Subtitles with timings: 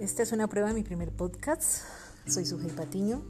[0.00, 1.84] esta es una prueba de mi primer podcast.
[2.26, 3.22] Soy Sujei Patiño.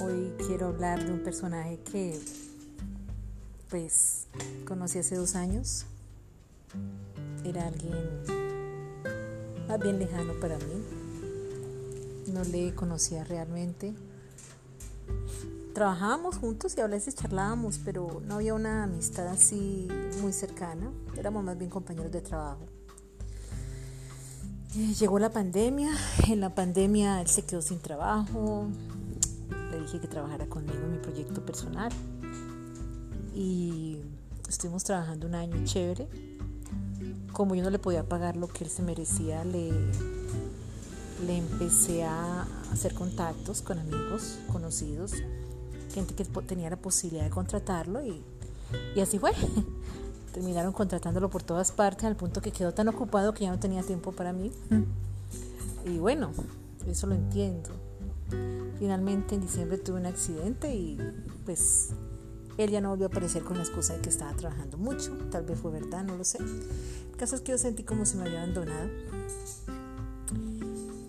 [0.00, 2.18] hoy quiero hablar de un personaje que
[3.68, 4.26] pues
[4.66, 5.86] conocí hace dos años.
[7.44, 7.94] Era alguien
[9.68, 10.84] más bien lejano para mí.
[12.32, 13.94] No le conocía realmente.
[15.80, 19.88] Trabajábamos juntos y a veces charlábamos, pero no había una amistad así
[20.20, 20.92] muy cercana.
[21.16, 22.66] Éramos más bien compañeros de trabajo.
[24.76, 25.88] Eh, llegó la pandemia.
[26.28, 28.66] En la pandemia él se quedó sin trabajo.
[29.70, 31.90] Le dije que trabajara conmigo en mi proyecto personal.
[33.34, 34.02] Y
[34.50, 36.10] estuvimos trabajando un año chévere.
[37.32, 39.70] Como yo no le podía pagar lo que él se merecía, le,
[41.26, 45.14] le empecé a hacer contactos con amigos, conocidos,
[45.90, 48.22] gente que tenía la posibilidad de contratarlo y,
[48.94, 49.32] y así fue.
[50.32, 53.82] Terminaron contratándolo por todas partes al punto que quedó tan ocupado que ya no tenía
[53.82, 54.52] tiempo para mí.
[55.84, 56.30] Y bueno,
[56.86, 57.70] eso lo entiendo.
[58.78, 60.98] Finalmente en diciembre tuve un accidente y
[61.44, 61.90] pues
[62.56, 65.12] él ya no volvió a aparecer con la excusa de que estaba trabajando mucho.
[65.30, 66.38] Tal vez fue verdad, no lo sé.
[66.38, 68.88] El caso es que yo sentí como si me había abandonado.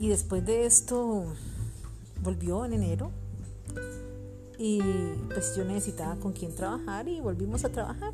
[0.00, 1.24] Y después de esto
[2.22, 3.12] volvió en enero
[4.58, 4.80] y
[5.32, 8.12] pues yo necesitaba con quién trabajar y volvimos a trabajar.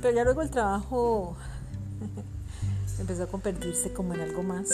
[0.00, 1.36] Pero ya luego el trabajo
[2.98, 4.70] empezó a convertirse como en algo más.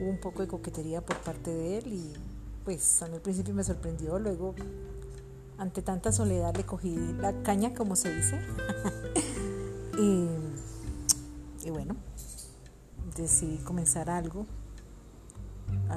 [0.00, 2.12] Hubo un poco de coquetería por parte de él y
[2.64, 4.54] pues a mí al principio me sorprendió, luego
[5.58, 8.40] ante tanta soledad le cogí la caña como se dice.
[9.98, 10.26] y,
[11.64, 11.96] y bueno,
[13.16, 14.46] decidí comenzar algo,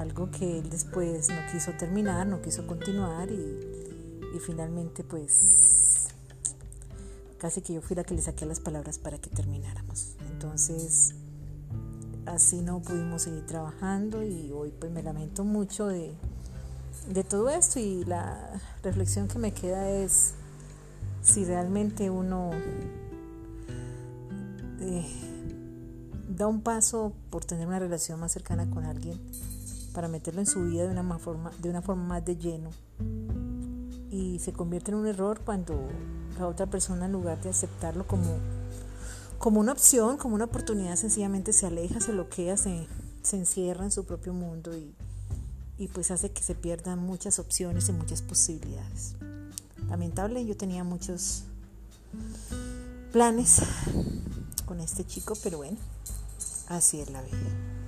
[0.00, 3.78] algo que él después no quiso terminar, no quiso continuar y,
[4.46, 6.08] finalmente pues
[7.36, 10.14] casi que yo fui la que le saqué las palabras para que termináramos.
[10.32, 11.14] Entonces
[12.24, 16.14] así no pudimos seguir trabajando y hoy pues me lamento mucho de,
[17.28, 20.32] todo esto y la reflexión que me queda es
[21.22, 22.50] si realmente uno
[24.80, 25.06] eh,
[26.28, 29.20] da un paso por tener una relación más cercana con alguien,
[29.92, 32.70] para meterlo en su vida de una, forma, de una forma más de lleno.
[34.10, 35.88] Y se convierte en un error cuando
[36.38, 38.38] la otra persona, en lugar de aceptarlo como,
[39.38, 42.86] como una opción, como una oportunidad, sencillamente se aleja, se bloquea, se,
[43.22, 44.94] se encierra en su propio mundo y,
[45.78, 49.14] y pues hace que se pierdan muchas opciones y muchas posibilidades.
[49.88, 51.44] Lamentable, yo tenía muchos
[53.12, 53.62] planes
[54.66, 55.78] con este chico, pero bueno,
[56.70, 57.79] Así es la vida.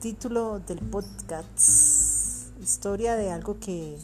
[0.00, 2.58] Título del podcast.
[2.62, 3.98] Historia de algo que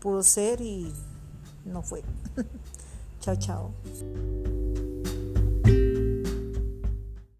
[0.00, 0.92] pudo ser y
[1.64, 2.02] no fue.
[3.20, 4.63] chao, chao.